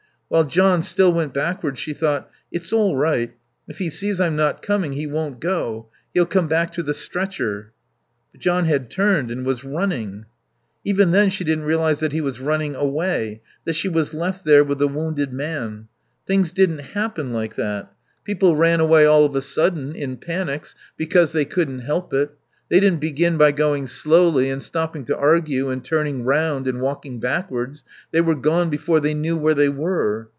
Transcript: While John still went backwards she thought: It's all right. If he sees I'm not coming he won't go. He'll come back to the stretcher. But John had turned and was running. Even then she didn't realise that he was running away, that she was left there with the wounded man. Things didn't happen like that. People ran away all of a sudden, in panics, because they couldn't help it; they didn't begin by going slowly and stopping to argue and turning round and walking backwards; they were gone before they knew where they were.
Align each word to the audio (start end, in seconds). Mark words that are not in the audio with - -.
While 0.31 0.45
John 0.45 0.81
still 0.81 1.11
went 1.11 1.33
backwards 1.33 1.77
she 1.77 1.91
thought: 1.91 2.31
It's 2.53 2.71
all 2.71 2.95
right. 2.95 3.33
If 3.67 3.79
he 3.79 3.89
sees 3.89 4.21
I'm 4.21 4.37
not 4.37 4.61
coming 4.61 4.93
he 4.93 5.05
won't 5.05 5.41
go. 5.41 5.89
He'll 6.13 6.25
come 6.25 6.47
back 6.47 6.71
to 6.71 6.83
the 6.83 6.93
stretcher. 6.93 7.73
But 8.31 8.39
John 8.39 8.63
had 8.63 8.89
turned 8.89 9.29
and 9.29 9.45
was 9.45 9.65
running. 9.65 10.23
Even 10.85 11.11
then 11.11 11.31
she 11.31 11.43
didn't 11.43 11.65
realise 11.65 11.99
that 11.99 12.13
he 12.13 12.21
was 12.21 12.39
running 12.39 12.75
away, 12.77 13.41
that 13.65 13.73
she 13.75 13.89
was 13.89 14.13
left 14.13 14.45
there 14.45 14.63
with 14.63 14.77
the 14.79 14.87
wounded 14.87 15.33
man. 15.33 15.89
Things 16.25 16.53
didn't 16.53 16.79
happen 16.79 17.33
like 17.33 17.55
that. 17.55 17.91
People 18.23 18.55
ran 18.55 18.79
away 18.79 19.05
all 19.05 19.25
of 19.25 19.35
a 19.35 19.41
sudden, 19.41 19.93
in 19.93 20.15
panics, 20.15 20.75
because 20.95 21.33
they 21.33 21.43
couldn't 21.43 21.79
help 21.79 22.13
it; 22.13 22.31
they 22.69 22.79
didn't 22.79 23.01
begin 23.01 23.35
by 23.35 23.51
going 23.51 23.85
slowly 23.85 24.49
and 24.49 24.63
stopping 24.63 25.03
to 25.03 25.17
argue 25.17 25.69
and 25.69 25.83
turning 25.83 26.23
round 26.23 26.65
and 26.69 26.81
walking 26.81 27.19
backwards; 27.19 27.83
they 28.11 28.21
were 28.21 28.33
gone 28.35 28.69
before 28.69 29.01
they 29.01 29.13
knew 29.13 29.35
where 29.35 29.55
they 29.55 29.67
were. 29.67 30.29